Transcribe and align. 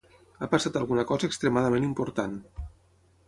Ha 0.39 0.47
passat 0.53 0.77
alguna 0.79 1.03
cosa 1.11 1.29
extremadament 1.31 1.87
important. 1.89 2.37